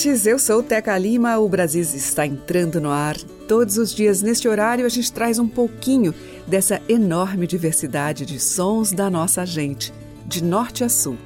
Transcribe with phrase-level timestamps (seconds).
[0.00, 0.26] Ouvintes.
[0.26, 1.38] Eu sou Teca Lima.
[1.38, 3.16] O Brasil está entrando no ar.
[3.46, 6.14] Todos os dias, neste horário, a gente traz um pouquinho
[6.46, 9.92] dessa enorme diversidade de sons da nossa gente,
[10.26, 11.18] de norte a sul.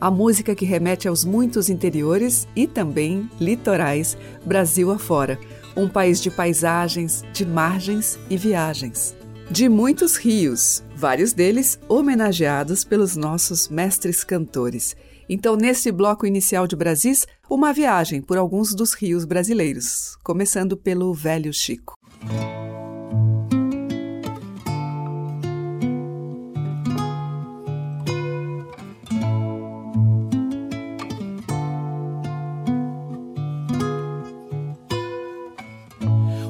[0.00, 5.38] A música que remete aos muitos interiores e também litorais, Brasil afora.
[5.76, 9.16] Um país de paisagens, de margens e viagens.
[9.50, 14.94] De muitos rios, vários deles homenageados pelos nossos mestres cantores.
[15.28, 21.12] Então, nesse bloco inicial de Brasis, uma viagem por alguns dos rios brasileiros, começando pelo
[21.14, 21.94] Velho Chico.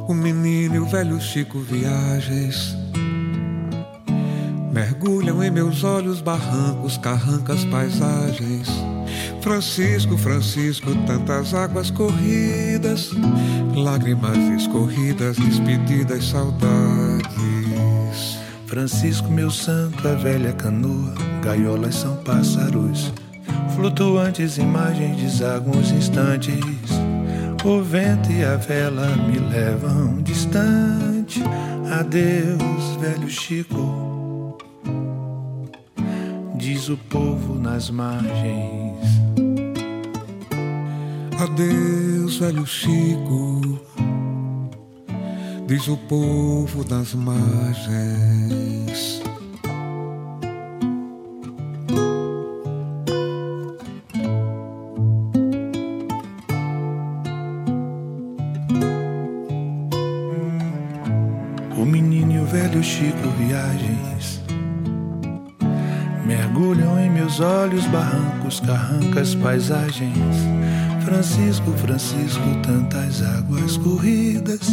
[0.09, 2.82] O menino e o velho Chico viagens
[4.73, 8.69] mergulham em meus olhos barrancos, carrancas, paisagens.
[9.43, 13.11] Francisco, Francisco, tantas águas corridas,
[13.75, 17.29] lágrimas escorridas, despedidas, saudades.
[18.67, 23.13] Francisco, meu santo, a velha canoa, gaiolas são pássaros,
[23.75, 26.65] flutuantes imagens desaguam os instantes.
[27.65, 31.43] O vento e a vela me levam distante.
[31.91, 34.12] Adeus, velho Chico,
[36.73, 39.07] diz o povo nas margens.
[41.39, 43.79] Adeus, velho Chico,
[45.67, 48.03] diz o povo das margens.
[67.93, 70.37] Barrancos, carrancas, paisagens.
[71.05, 74.71] Francisco, Francisco, tantas águas corridas,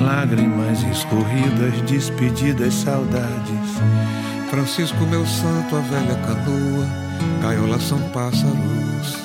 [0.00, 3.70] lágrimas escorridas, despedidas, saudades.
[4.50, 6.86] Francisco, meu santo, a velha canoa,
[7.42, 9.16] gaiolas são pássaros,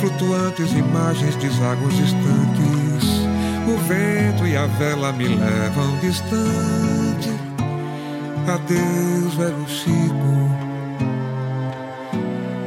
[0.00, 3.26] flutuantes imagens desaguam os instantes.
[3.68, 7.30] O vento e a vela me levam distante.
[8.46, 10.45] Adeus, velho Chico,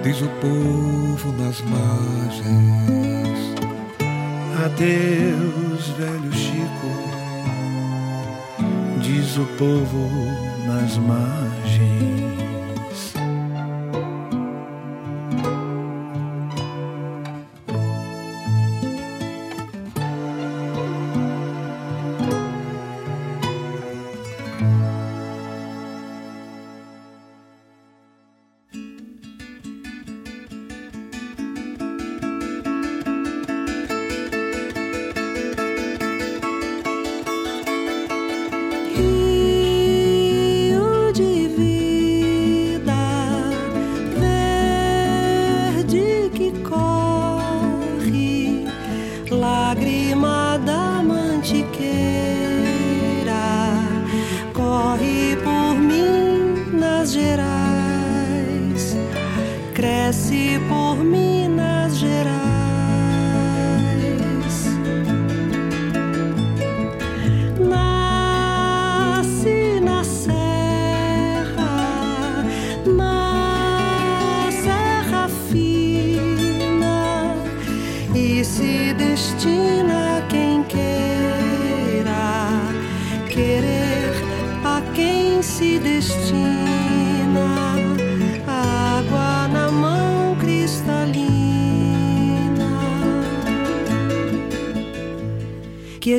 [0.04, 3.40] diz o povo nas margens.
[4.66, 6.92] Adeus, velho Chico,
[9.02, 10.10] diz o povo
[10.66, 12.39] nas margens.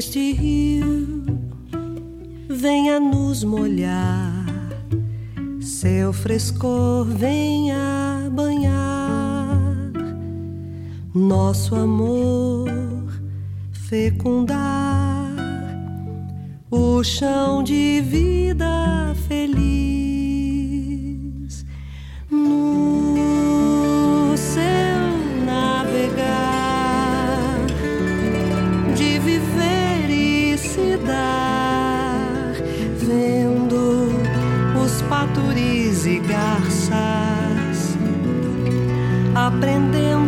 [0.01, 1.27] deste rio
[2.49, 4.47] venha nos molhar,
[5.61, 9.61] seu frescor venha banhar,
[11.15, 12.71] nosso amor
[13.73, 15.35] fecundar
[16.71, 17.40] o chão.
[35.21, 37.99] patures e garças
[39.35, 40.20] aprendendo.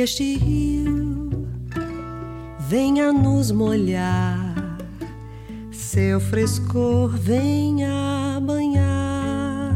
[0.00, 1.46] este rio
[2.58, 4.78] venha nos molhar,
[5.70, 9.74] seu frescor venha banhar.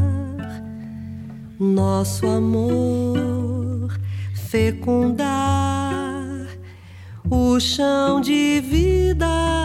[1.59, 3.99] Nosso amor,
[4.33, 5.27] fecundar
[7.29, 9.64] o chão de vida.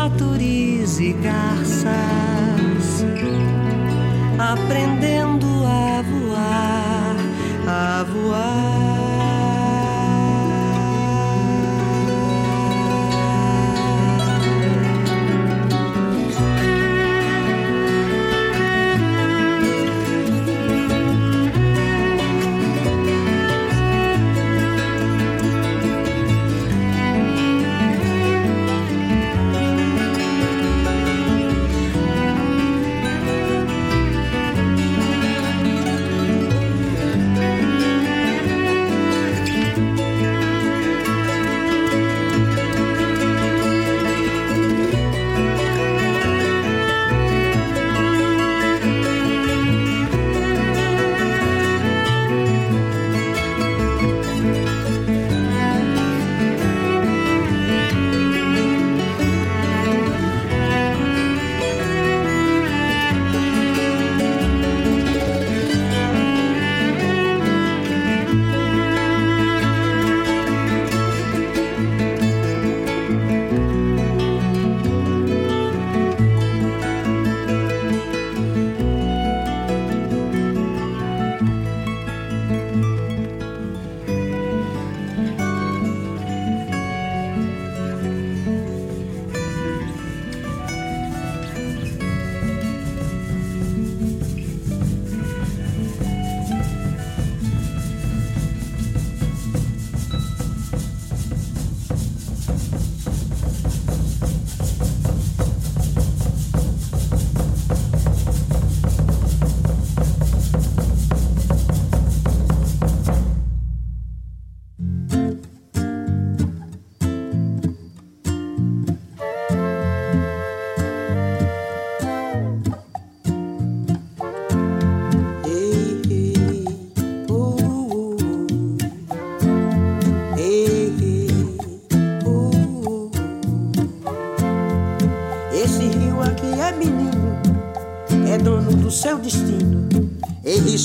[0.00, 3.04] paturi e garças,
[4.38, 5.29] aprendendo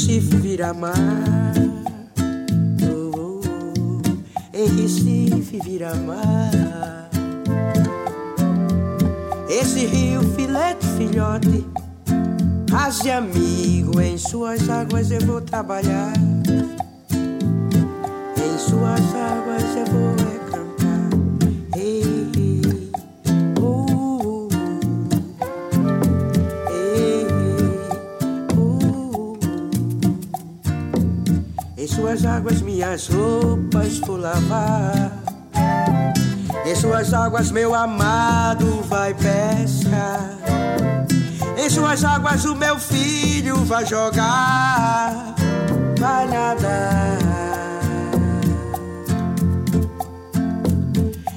[0.06, 0.94] Recife vira mar.
[2.84, 4.56] Oh, oh, oh.
[4.56, 7.10] Em Recife vira mar.
[9.50, 11.66] Esse rio, filete, filhote,
[12.70, 16.15] rase amigo, em suas águas eu vou trabalhar.
[37.36, 40.38] águas, meu amado vai pescar.
[41.58, 45.36] Em suas águas, o meu filho vai jogar,
[46.00, 47.18] vai nadar.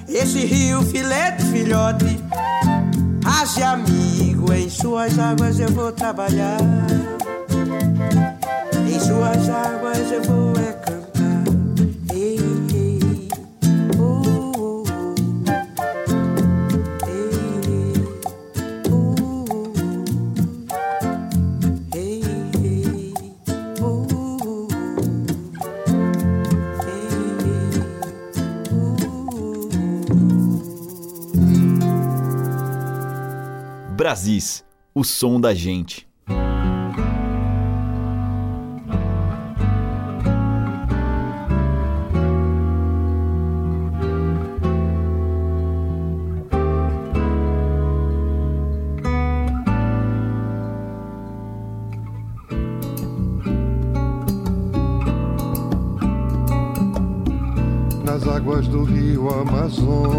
[0.08, 2.22] Esse rio, filete, filhote,
[3.24, 6.58] rase amigo, em suas águas eu vou trabalhar.
[33.98, 34.64] Brasis,
[34.94, 36.06] o som da gente.
[58.04, 60.17] Nas águas do rio Amazonas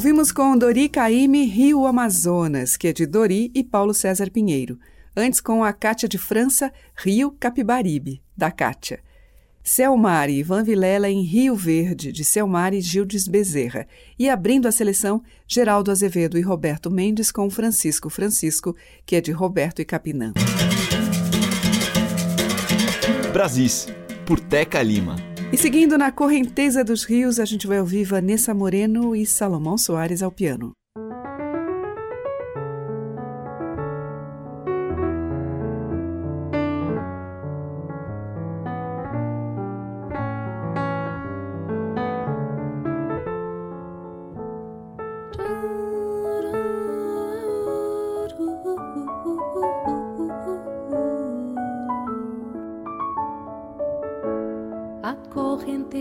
[0.00, 4.78] Ouvimos com Dori Caime Rio Amazonas, que é de Dori e Paulo César Pinheiro.
[5.14, 9.00] Antes com a Cátia de França, Rio Capibaribe, da Cátia.
[9.62, 13.86] Selmar e Ivan Vilela em Rio Verde, de Selmar e Gildes Bezerra.
[14.18, 19.32] E abrindo a seleção, Geraldo Azevedo e Roberto Mendes com Francisco Francisco, que é de
[19.32, 20.32] Roberto e Capinã.
[23.34, 23.86] Brasis,
[24.24, 25.29] por Teca Lima.
[25.52, 30.22] E seguindo na correnteza dos rios, a gente vai ouvir Vanessa Moreno e Salomão Soares
[30.22, 30.70] ao piano.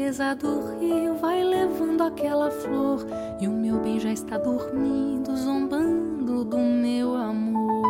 [0.09, 3.05] Correnteza do rio vai levando aquela flor
[3.39, 7.85] e o meu bem já está dormindo, zombando do meu amor.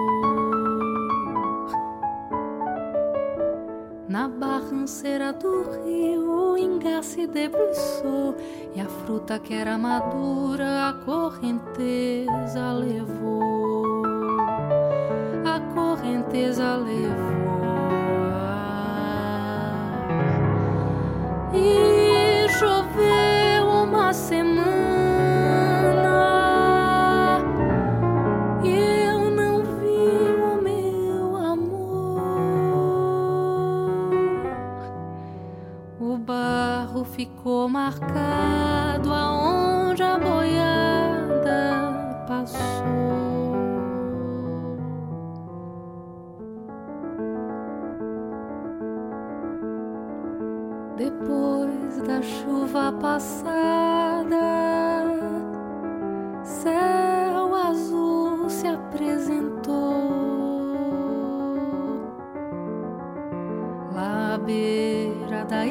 [4.10, 8.36] Na barranceira do rio o ingá se debruçou
[8.76, 14.04] e a fruta que era madura a correnteza levou.
[15.46, 17.40] A correnteza levou.
[21.54, 21.89] E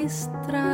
[0.09, 0.68] beira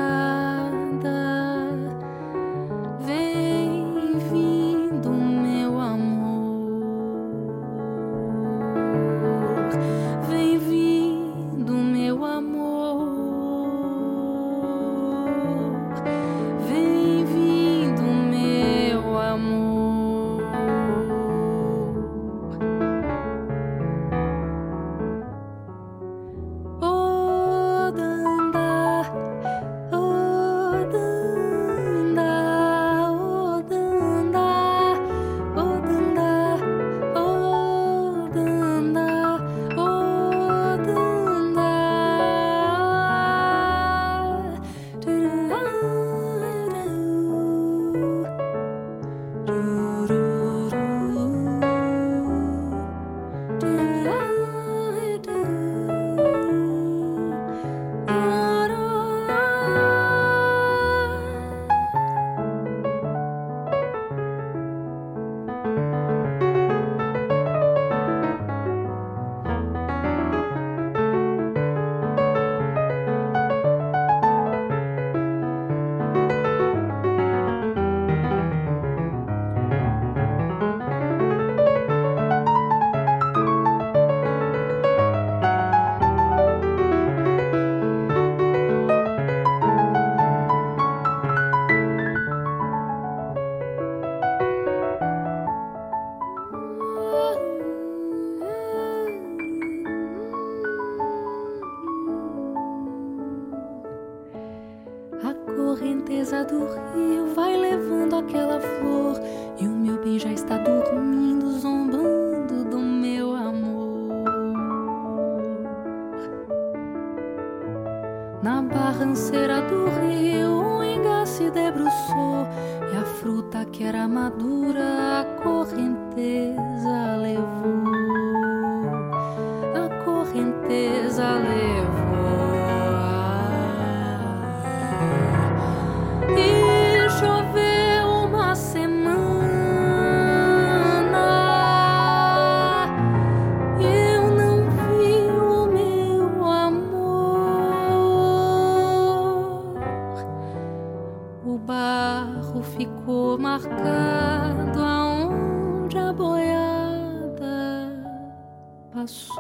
[158.95, 159.35] passou.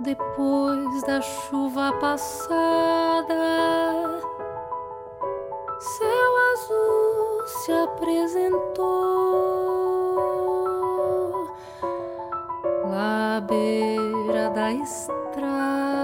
[0.00, 3.34] Depois da chuva passada,
[5.78, 8.84] céu azul se apresentou
[12.90, 16.03] lá à beira da estrada.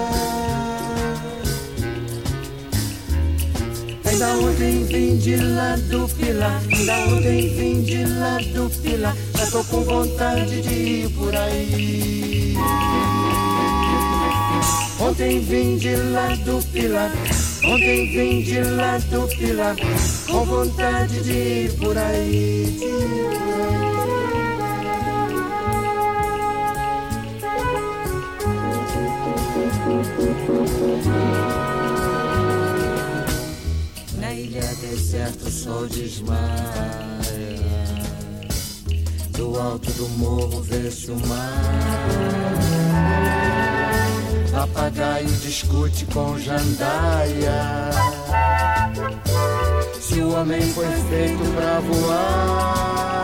[4.21, 9.47] Ainda ontem vim de lá do Pilar, ainda ontem vim de lá do Pilar, já
[9.47, 12.55] tô com vontade de ir por aí.
[14.99, 17.11] Ontem vim de lá do Pilar,
[17.65, 19.75] ontem vim de lá do Pilar,
[20.29, 22.77] com vontade de ir por aí.
[31.07, 31.80] Na
[35.11, 36.39] deserto o sol desmaia,
[39.31, 42.57] do alto do morro vê-se o mar.
[44.53, 47.91] Papagaio discute com jandaia.
[49.99, 53.20] Se o homem foi feito pra voar.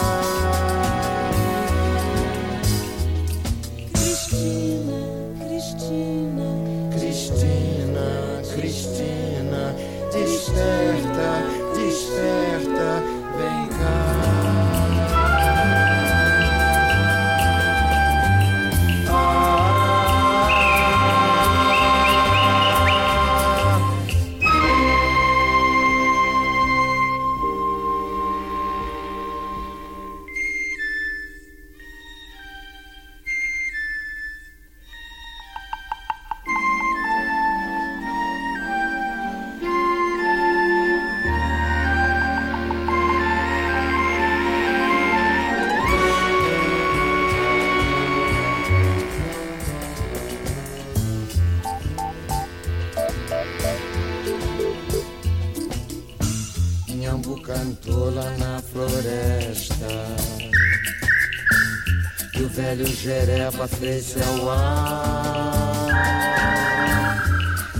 [63.88, 65.88] Jereba fez-se ao ar.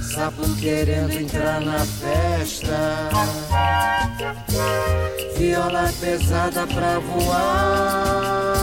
[0.02, 3.10] Sapo querendo entrar na festa.
[5.38, 8.54] Viola pesada pra voar.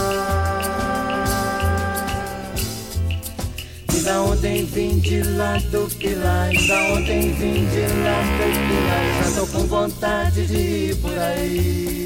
[3.93, 9.31] Ainda ontem vim de lá do Pilar, ainda ontem vim de lá do Pilar, já
[9.39, 10.57] tô com vontade de
[10.89, 12.05] ir por aí.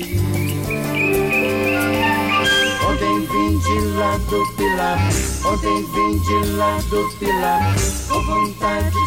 [3.60, 5.00] Vim de lá do Pilar,
[5.46, 7.76] ontem vim de lá do Pilar,
[8.08, 8.98] com vontade de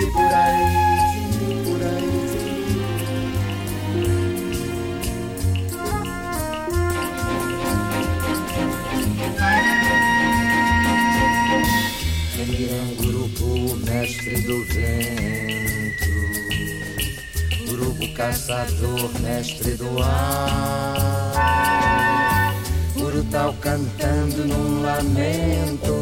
[0.00, 0.92] ir por aí.
[12.48, 16.12] Mirangurupu, mestre do vento.
[17.72, 21.21] Urubu caçador, mestre do ar.
[23.32, 25.94] Urutau cantando num lamento.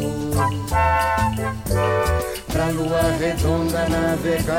[2.51, 4.57] Pra lua redonda navegar.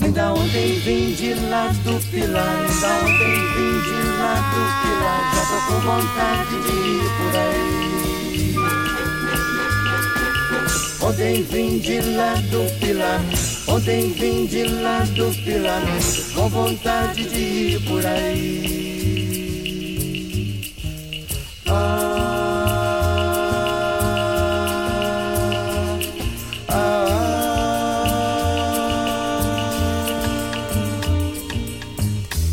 [0.00, 5.42] Ainda ontem vim de lá do Pilar, ainda ontem vim de lá do Pilar, já
[5.50, 7.97] tô com vontade de ir por aí.
[11.08, 13.22] Ontem vim de lá do Pilar,
[13.66, 15.82] ontem vim de lá do Pilar,
[16.34, 19.14] com vontade de ir por aí.
[21.66, 22.58] Ah,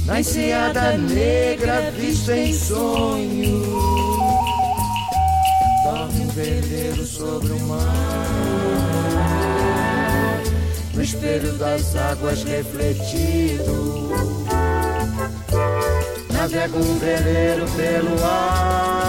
[0.05, 3.65] Na enseada negra vista em sonho
[5.83, 8.24] Dorme um veleiro sobre o mar
[11.25, 14.11] espelho das águas refletido
[16.31, 19.05] Navega um veleiro pelo ar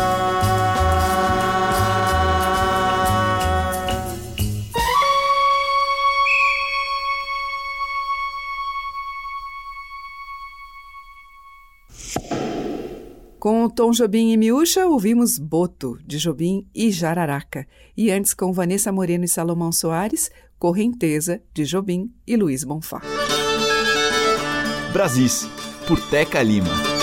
[13.47, 17.65] Com Tom Jobim e Miúcha, ouvimos Boto, de Jobim e Jararaca.
[17.97, 23.03] E antes, com Vanessa Moreno e Salomão Soares, Correnteza, de Jobim e Luiz Bonfá.
[24.93, 25.49] Brasis,
[25.87, 26.96] por Teca Lima.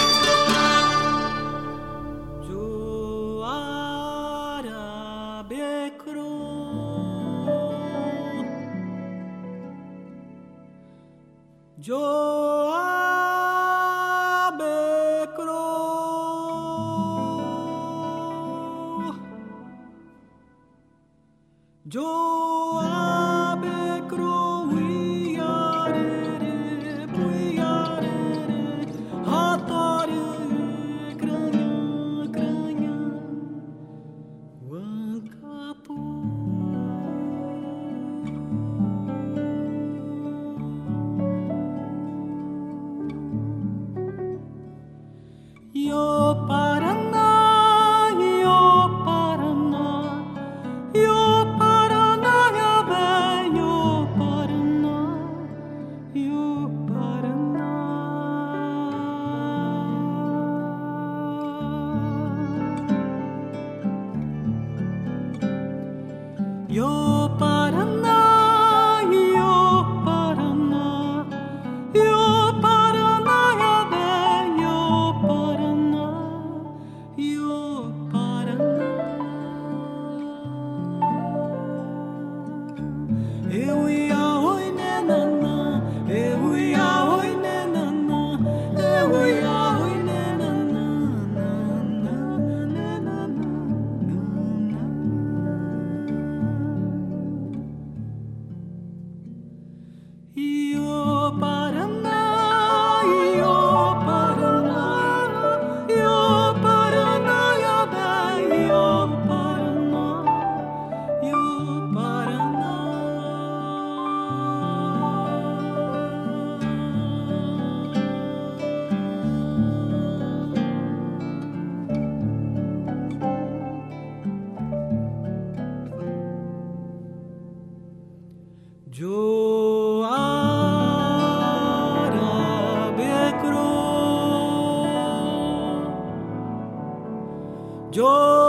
[137.93, 138.42] Yo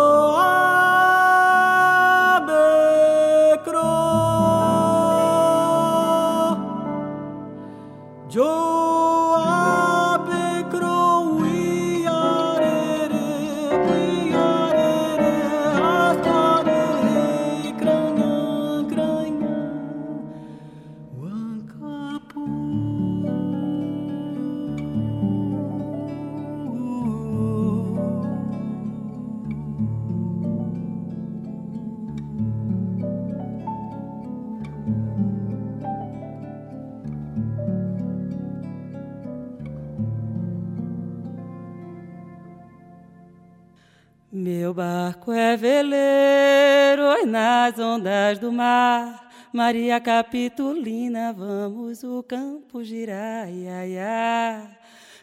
[49.54, 54.68] Maria Capitulina, vamos o campo girar, ia, ia.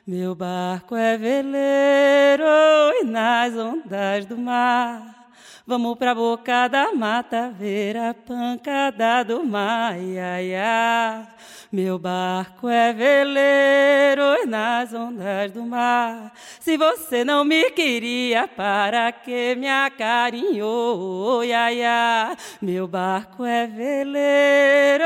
[0.07, 2.45] Meu barco é veleiro
[3.03, 5.20] nas ondas do mar.
[5.65, 11.27] Vamos pra boca da mata ver a pancada do mar, ia, ia.
[11.71, 16.33] Meu barco é veleiro nas ondas do mar.
[16.59, 22.35] Se você não me queria, para que me acarinhou, ia, ia.
[22.59, 25.05] Meu barco é veleiro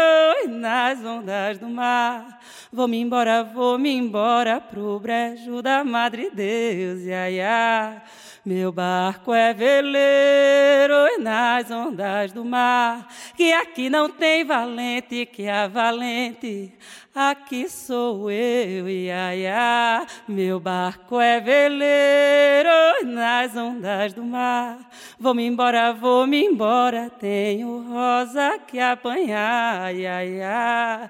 [0.58, 2.40] nas ondas do mar.
[2.72, 8.02] Vou-me embora, vou-me embora pro brejo da Madre Deus, ia, ia.
[8.46, 15.68] Meu barco é veleiro nas ondas do mar, que aqui não tem valente, que a
[15.68, 16.72] valente
[17.16, 20.06] aqui sou eu, ia, ia.
[20.28, 24.78] Meu barco é veleiro nas ondas do mar.
[25.20, 31.10] Vou-me embora, vou-me embora, tenho rosa que apanhar, ia, ia.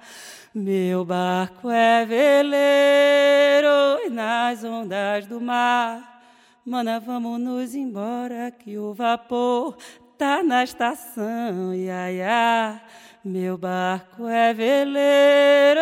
[0.53, 6.14] Meu barco é veleiro nas ondas do mar.
[6.67, 9.77] Mana, vamos nos embora que o vapor
[10.17, 12.81] tá na estação, ia, ia.
[13.23, 15.79] Meu barco é veleiro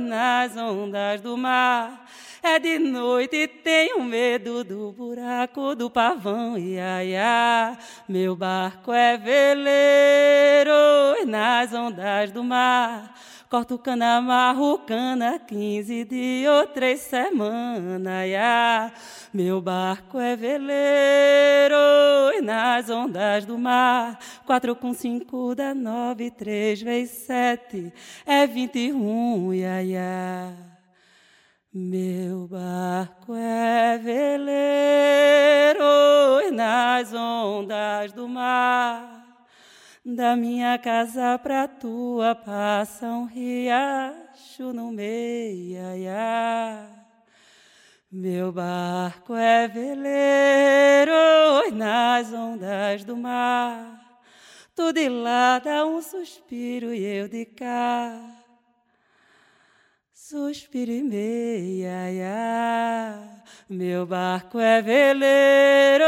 [0.00, 2.04] nas ondas do mar.
[2.42, 7.78] É de noite e tenho medo do buraco do pavão, ia, ia.
[8.06, 10.74] Meu barco é veleiro
[11.26, 13.14] nas ondas do mar.
[13.50, 18.28] Corto cana, amarro cana, quinze dias ou três semanas.
[19.32, 21.74] Meu barco é veleiro
[22.34, 24.18] e nas ondas do mar.
[24.44, 27.90] Quatro com cinco dá nove, três vezes sete
[28.26, 30.54] é vinte e um, ia.
[31.72, 35.82] Meu barco é veleiro
[36.46, 39.17] e nas ondas do mar.
[40.10, 45.84] Da minha casa pra tua passa um riacho no meia.
[48.10, 51.12] Meu barco é veleiro
[51.74, 54.22] nas ondas do mar.
[54.74, 58.37] Tu de lá dá um suspiro e eu de cá.
[60.28, 61.90] Suspiro e meia.
[63.66, 66.04] Meu barco é veleiro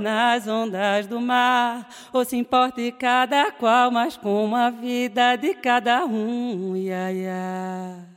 [0.00, 1.86] nas ondas do mar.
[2.10, 6.74] Ou se importe cada qual, mas com a vida de cada um.
[6.74, 8.08] Ia, ia.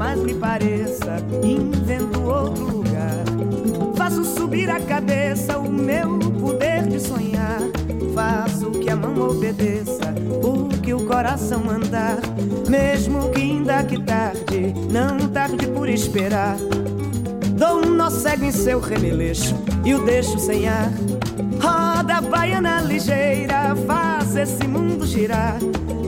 [0.00, 3.22] Mais me pareça, invento outro lugar.
[3.98, 7.60] Faço subir a cabeça o meu poder de sonhar.
[8.14, 12.16] Faço que a mão obedeça, o que o coração mandar.
[12.66, 16.56] Mesmo que ainda que tarde, não tarde por esperar.
[17.58, 20.90] Dou um nó cego em seu remeleixo e o deixo sem ar.
[21.60, 25.58] Roda baiana ligeira, faz esse mundo girar.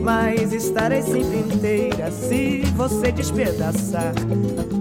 [0.02, 4.12] Mas estarei sempre inteira se você despedaçar.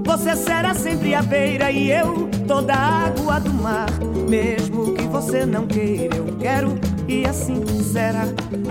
[0.03, 3.89] Você será sempre a beira e eu toda a água do mar.
[4.27, 8.25] Mesmo que você não queira, eu quero e assim será.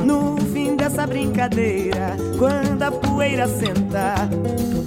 [0.05, 4.29] No fim dessa brincadeira, quando a poeira sentar,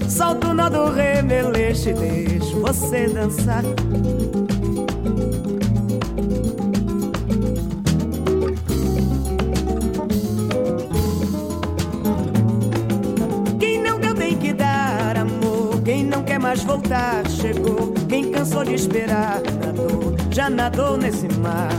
[0.10, 3.64] solto o nó do remeleixo e deixo você dançar.
[20.54, 21.70] Nadou, nesse mar.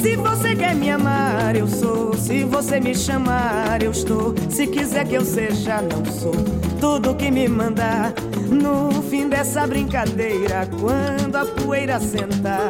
[0.00, 2.14] Se você quer me amar, eu sou.
[2.14, 4.34] Se você me chamar, eu estou.
[4.48, 6.34] Se quiser que eu seja, não sou.
[6.80, 8.12] Tudo que me mandar.
[8.50, 12.68] No fim dessa brincadeira, quando a poeira sentar,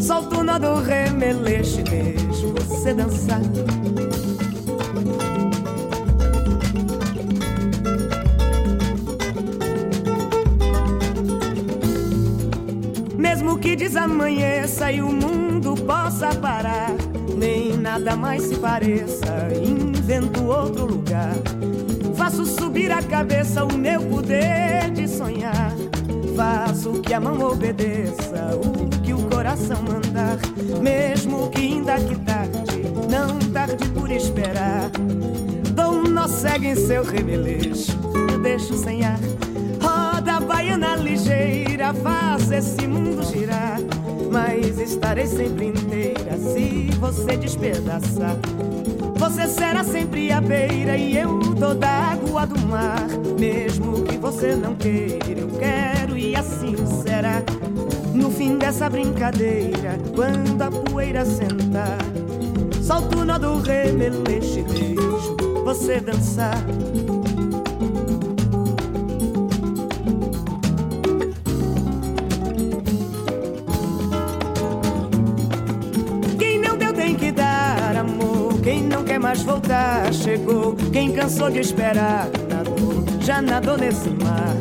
[0.00, 3.40] solto o nó do remeleixo e deixo você dançar.
[13.54, 16.90] Que desamanheça e o mundo possa parar,
[17.36, 21.34] nem nada mais se pareça, invento outro lugar.
[22.16, 25.72] Faço subir a cabeça o meu poder de sonhar.
[26.34, 30.38] Faço que a mão obedeça o que o coração mandar,
[30.82, 34.90] mesmo que ainda que tarde, não tarde por esperar.
[35.74, 37.92] Dou um nó prossegue em seu remeleixo.
[38.32, 39.20] Eu deixo sem ar.
[40.46, 43.80] Roda baiana ligeira, faz esse mundo girar.
[44.30, 48.36] Mas estarei sempre inteira se você despedaçar.
[49.16, 53.08] Você será sempre a beira e eu toda a água do mar.
[53.38, 57.42] Mesmo que você não queira, eu quero e assim será.
[58.14, 61.98] No fim dessa brincadeira, quando a poeira sentar,
[62.80, 66.62] solto o nó do remeleixo e deixo você dançar.
[80.12, 80.74] Chegou.
[80.92, 84.56] Quem cansou de esperar nadou, já nadou nesse mar.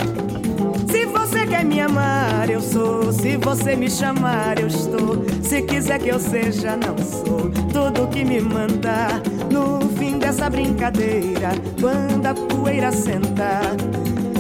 [0.90, 3.12] Se você quer me amar, eu sou.
[3.12, 5.26] Se você me chamar, eu estou.
[5.42, 7.52] Se quiser que eu seja, não sou.
[7.72, 11.50] Tudo que me mandar no fim dessa brincadeira,
[11.80, 13.76] quando a poeira sentar,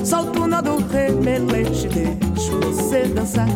[0.03, 3.47] solto o nó do remeleixo, deixo você dançar.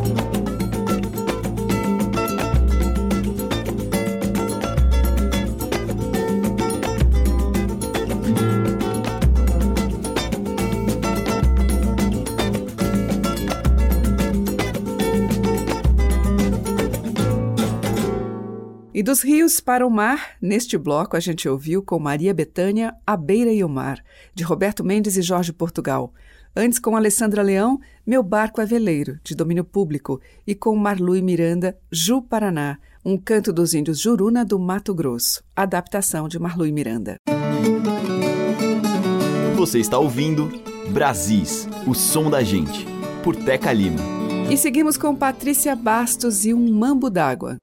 [19.00, 23.16] E dos rios para o mar, neste bloco a gente ouviu com Maria Betânia A
[23.16, 24.04] Beira e o Mar,
[24.36, 26.14] de Roberto Mendes e Jorge Portugal.
[26.54, 31.22] Antes com Alessandra Leão, Meu Barco é Veleiro, de domínio público, e com Marlu e
[31.22, 36.72] Miranda, Ju Paraná, um canto dos índios Juruna do Mato Grosso, adaptação de Marlu e
[36.74, 37.16] Miranda.
[39.56, 40.52] Você está ouvindo
[40.92, 42.86] Brasis, o som da gente,
[43.24, 44.02] por Teca Lima.
[44.52, 47.56] E seguimos com Patrícia Bastos e um Mambo d'Água.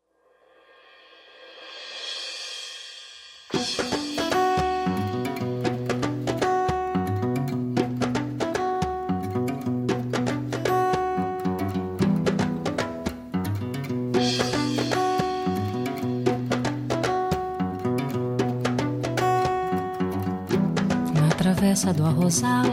[21.66, 22.64] Travessa do arrozal,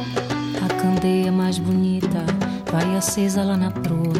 [0.63, 2.25] a candeia mais bonita
[2.71, 4.13] vai acesa lá na proa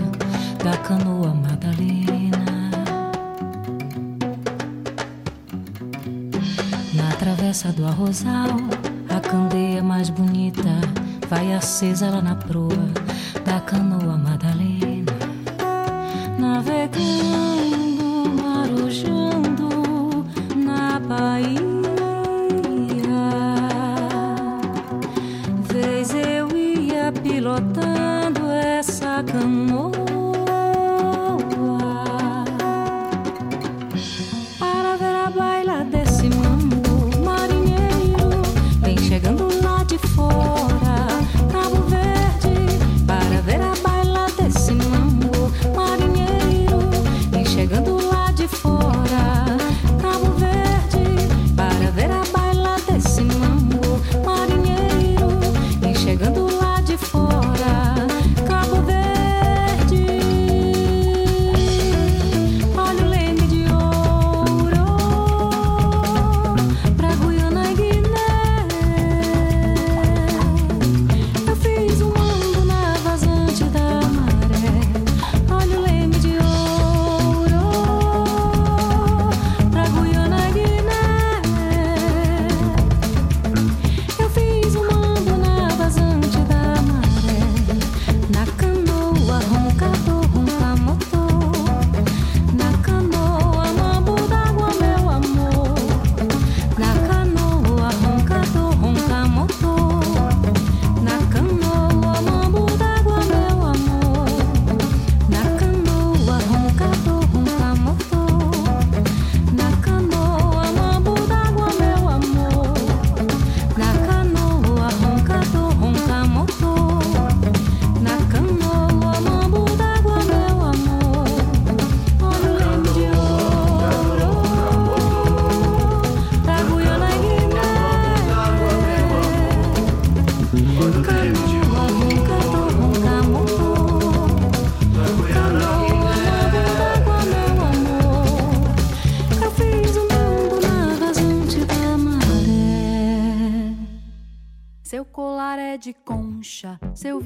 [0.64, 2.03] da canoa Madalena.
[7.54, 8.58] Travessa do arrozal,
[9.16, 10.64] a candeia mais bonita
[11.30, 12.90] vai acesa lá na proa
[13.46, 15.14] da canoa Madalena.
[16.40, 17.53] Navegando,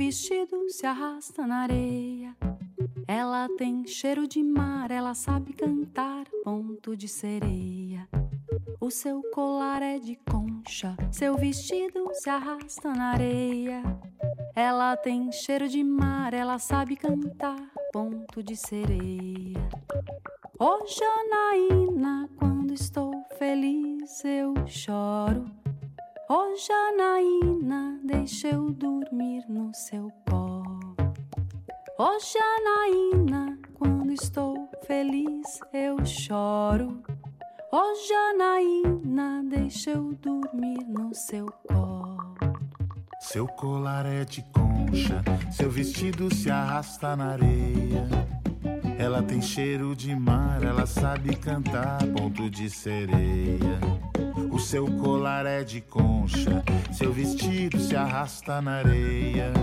[0.08, 2.34] vestido se arrasta na areia.
[3.06, 8.08] Ela tem cheiro de mar, ela sabe cantar ponto de sereia.
[8.80, 13.84] O seu colar é de concha, seu vestido se arrasta na areia.
[14.56, 19.60] Ela tem cheiro de mar, ela sabe cantar, ponto de sereia.
[20.58, 25.57] Ô oh, Janaína, quando estou feliz eu choro.
[26.30, 30.12] Oh, Janaína, deixa eu dormir no seu.
[30.30, 30.62] Ô
[31.98, 37.02] oh, Janaína, quando estou feliz eu choro.
[37.72, 42.18] Oh, Janaína, deixa eu dormir no seu colo.
[43.22, 48.06] Seu colar é de concha, seu vestido se arrasta na areia.
[49.00, 53.80] Ela tem cheiro de mar, ela sabe cantar, ponto de sereia.
[54.58, 59.54] O seu colar é de concha, seu vestido se arrasta na areia.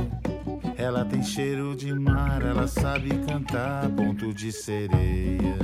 [0.76, 5.58] Ela tem cheiro de mar, ela sabe cantar, ponto de sereia.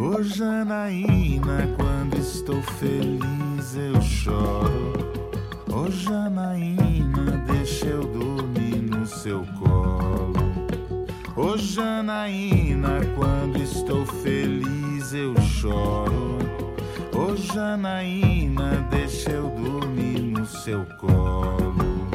[0.00, 5.20] Ô Janaína, quando estou feliz eu choro.
[5.70, 10.32] Ô Janaína, deixa eu dormir no seu colo.
[11.36, 16.33] Ô Janaína, quando estou feliz eu choro.
[17.16, 22.08] Ô Janaína, deixa eu dormir no seu colo.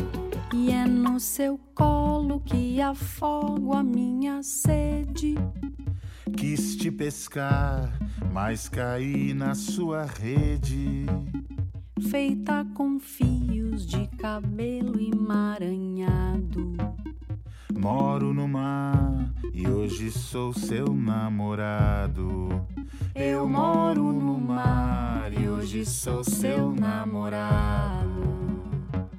[0.53, 5.35] E é no seu colo que afogo a minha sede.
[6.35, 7.97] Quis te pescar,
[8.33, 11.05] mas caí na sua rede.
[12.09, 16.88] Feita com fios de cabelo emaranhado
[17.79, 22.67] Moro no mar e hoje sou seu namorado.
[23.15, 28.09] Eu moro no mar e hoje sou seu namorado.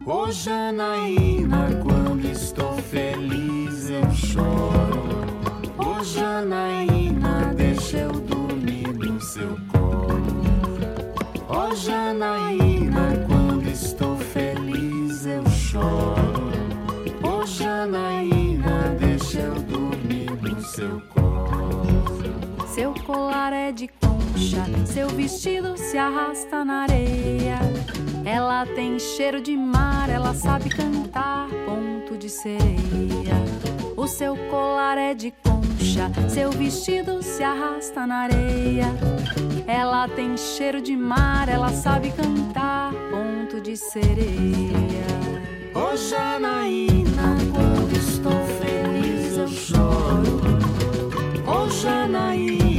[0.05, 5.25] Ô oh, Janaína, quando estou feliz eu choro.
[5.79, 10.21] Ô oh, Janaína, deixa eu dormir no seu colo.
[11.49, 12.70] Ô oh, Janaína,
[23.13, 27.59] colar é de concha, seu vestido se arrasta na areia.
[28.25, 33.35] Ela tem cheiro de mar, ela sabe cantar, ponto de sereia.
[33.97, 38.95] O seu colar é de concha, seu vestido se arrasta na areia.
[39.67, 45.11] Ela tem cheiro de mar, ela sabe cantar, ponto de sereia.
[45.75, 50.41] Ô Janaína, quando estou feliz eu choro.
[51.47, 52.70] Ô Janaína,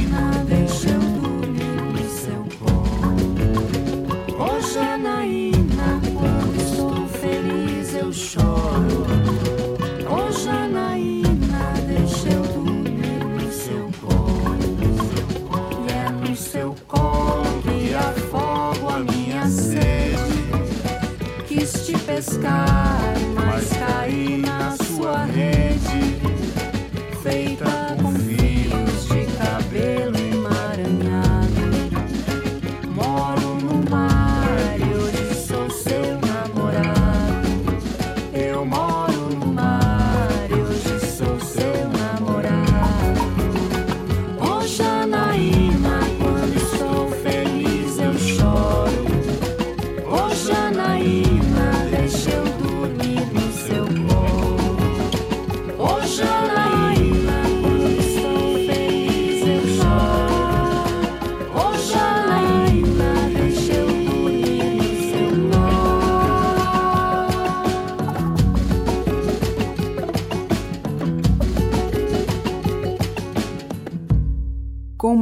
[22.42, 23.11] te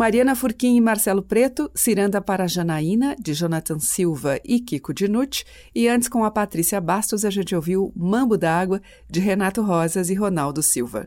[0.00, 5.44] Mariana Furquim e Marcelo Preto, Ciranda para Janaína, de Jonathan Silva e Kiko Dinucci,
[5.74, 8.80] e antes com a Patrícia Bastos a gente ouviu Mambo d'Água,
[9.10, 11.04] de Renato Rosas e Ronaldo Silva.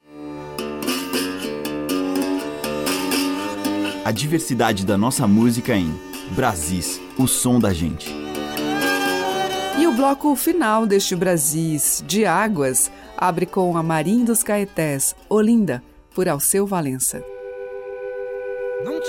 [4.05, 5.91] A diversidade da nossa música em
[6.35, 8.13] Brasis, o som da gente.
[9.79, 15.81] E o bloco final deste Brasis de Águas abre com a Marim dos Caetés, Olinda,
[16.13, 17.32] por Alceu Valença.
[18.83, 18.99] Não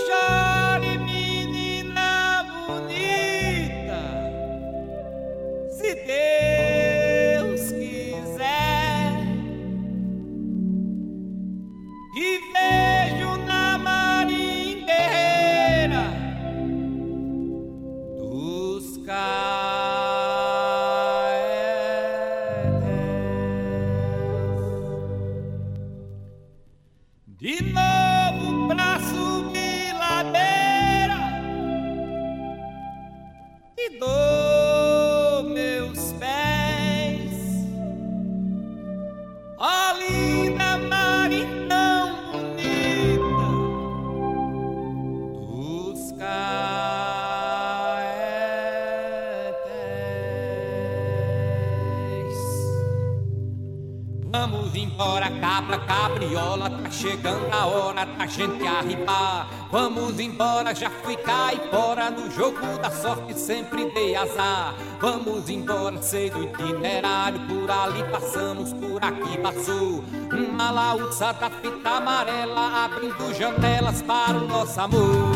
[54.37, 59.49] Vamos embora, cabra, cabriola, tá chegando a hora da gente arribar.
[59.71, 64.75] Vamos embora, já fui caipora, no jogo da sorte sempre dei azar.
[65.01, 70.03] Vamos embora, sei do itinerário, por ali passamos, por aqui passou.
[70.33, 75.34] Uma laúça da fita amarela, abrindo janelas para o nosso amor.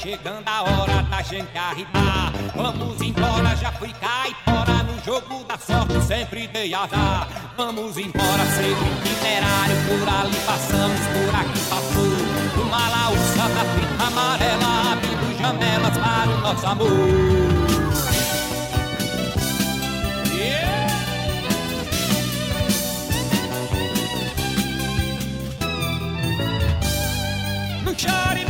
[0.00, 2.32] Chegando a hora da gente arribar.
[2.56, 7.28] Vamos embora, já fui caipora no jogo da sorte, sempre dei azar.
[7.56, 12.62] Vamos embora, sei do itinerário, por ali passamos, por aqui passou.
[12.64, 16.90] Uma laúça da fita amarela, abrindo janelas para o nosso amor.
[27.84, 28.44] Não chore,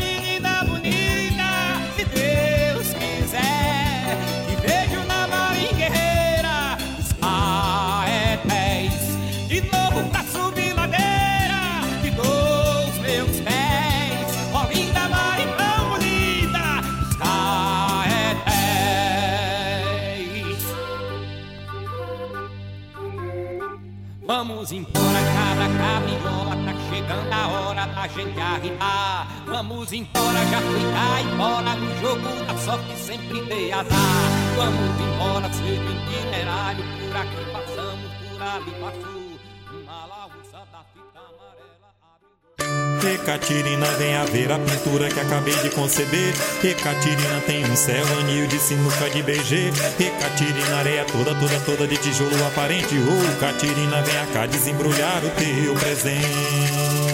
[24.31, 29.27] Vamos embora, cada caminhola, tá chegando a hora da gente arribar.
[29.45, 34.31] Vamos embora, já fui caipora, no jogo da sorte sempre dei azar.
[34.55, 39.20] Vamos embora, seu itinerário, por aqui passamos, por ali passou.
[43.07, 46.35] Ecatirina, vem a ver a pintura que acabei de conceber.
[46.63, 49.73] Ecatirina tem um céu, anil de sinuca de BG.
[49.99, 52.97] Ecatirina, areia toda, toda, toda de tijolo aparente.
[52.99, 57.10] Ô, Catirina, vem cá desembrulhar o teu presente.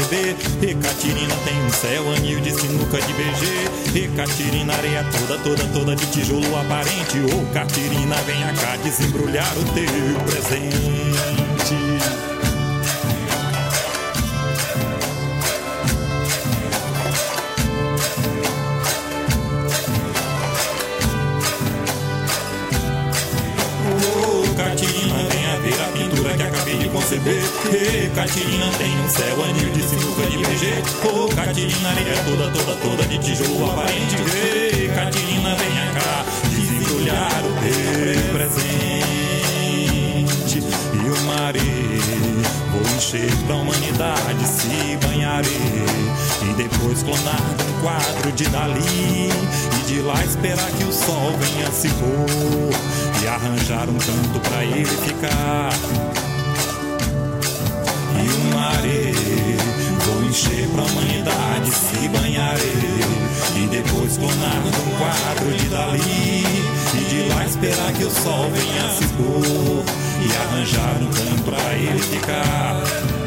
[0.00, 0.36] Conceber.
[0.62, 4.04] Ecatirina tem um céu, anil de sinuca de BG.
[4.04, 7.18] Ecatirina, areia toda, toda, toda de tijolo aparente.
[7.18, 11.49] Ô, Catirina, vem cá desembrulhar o teu presente.
[27.72, 30.82] Ê, Catirina tem um céu, anil de sinuca de BG.
[31.06, 34.16] Ô, Catirina, areia toda, toda, toda de tijolo aparente.
[34.16, 38.90] Ê, Catirina, vem cá desembrulhar o teu presente.
[40.58, 41.60] E o maré,
[42.72, 45.86] vou encher pra humanidade, se banharei.
[46.42, 49.30] E depois clonar um quadro de Dali.
[49.78, 53.22] E de lá esperar que o sol venha se pôr.
[53.22, 55.70] E arranjar um canto pra ele ficar.
[60.04, 63.00] Vou encher pra humanidade, se banharei.
[63.56, 66.44] E depois clonar um quadro de Dali.
[66.94, 69.84] E de lá esperar que o sol venha se pôr.
[70.22, 73.19] E arranjar um canto pra ele ficar.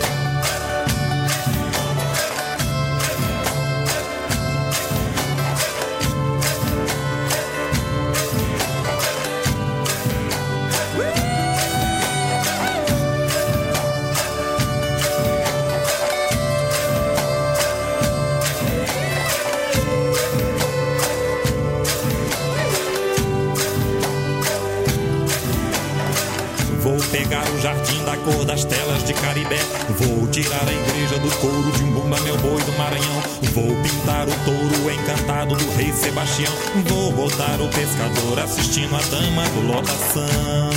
[32.78, 33.22] Maranhão.
[33.54, 36.52] Vou pintar o touro encantado do rei Sebastião.
[36.88, 40.74] Vou botar o pescador assistindo a dama do lotação.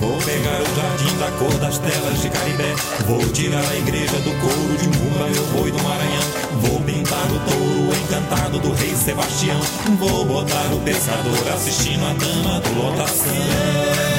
[0.00, 2.74] Vou pegar o jardim da cor das telas de Caribé.
[3.06, 6.22] Vou tirar a igreja do couro de Umbuba, meu boi do Maranhão.
[6.60, 9.60] Vou pintar o touro encantado do rei Sebastião.
[9.98, 14.17] Vou botar o pescador assistindo a dama do lotação.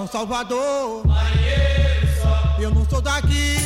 [0.00, 1.02] São Salvador.
[2.58, 3.58] Eu não sou daqui.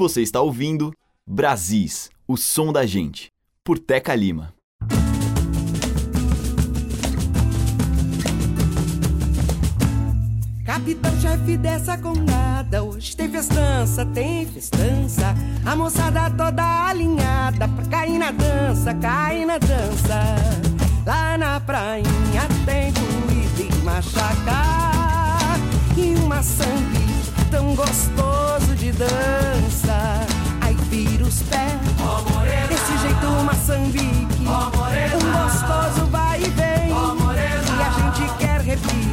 [0.00, 0.94] Você está ouvindo
[1.26, 3.30] Brasis, o som da gente,
[3.62, 4.54] por Teca Lima.
[10.64, 15.34] Capitão-chefe dessa congada, hoje tem festança, tem festança.
[15.66, 20.34] A moçada toda alinhada pra cair na dança, cair na dança.
[21.04, 25.58] Lá na prainha tem doído e machacar.
[25.94, 26.99] E uma sangue
[27.50, 30.26] tão gostoso de dança.
[30.60, 31.80] Aí vira os pés,
[32.68, 34.40] desse jeito uma sambique.
[34.40, 39.09] um gostoso vai e vem, e a gente quer repetir.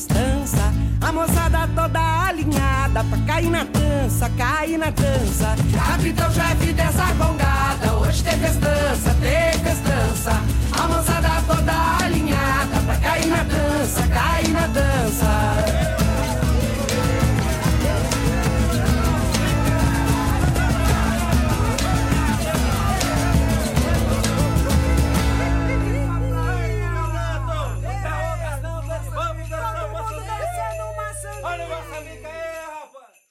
[0.00, 0.72] Festança.
[1.02, 5.54] A moçada toda alinhada pra cair na dança, cair na dança.
[5.74, 10.42] Capitão-chefe dessa congada, hoje tem festança, tem festança.
[10.72, 15.69] A moçada toda alinhada pra cair na dança, cair na dança.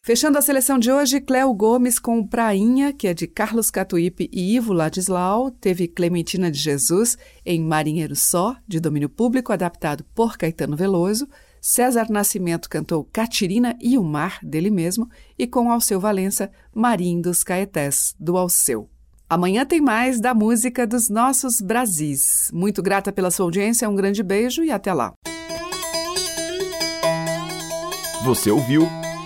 [0.09, 4.55] Fechando a seleção de hoje, Cléo Gomes com Prainha, que é de Carlos Catuípe e
[4.55, 5.51] Ivo Ladislau.
[5.51, 11.27] Teve Clementina de Jesus em Marinheiro Só, de domínio público, adaptado por Caetano Veloso.
[11.61, 15.07] César Nascimento cantou Catirina e o Mar, dele mesmo,
[15.37, 18.89] e com Alceu Valença, Marim dos Caetés, do Alceu.
[19.29, 22.49] Amanhã tem mais da música dos nossos Brasis.
[22.51, 25.13] Muito grata pela sua audiência, um grande beijo e até lá.
[28.25, 28.89] Você ouviu